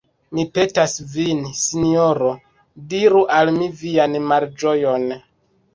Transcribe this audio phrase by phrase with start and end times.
[0.35, 2.33] Mi petas vin, sinjoro,
[2.95, 5.09] diru al mi vian malĝojon!